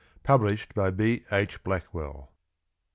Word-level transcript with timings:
Published 0.23 0.73
by 0.73 0.89
B. 0.89 1.25
II 1.31 1.47
Blackwell. 1.63 2.31